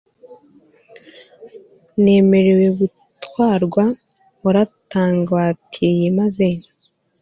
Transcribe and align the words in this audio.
nemera 2.03 2.51
gutwarwa, 2.79 3.83
warangwatiriye 4.43 6.07
maze 6.19 6.47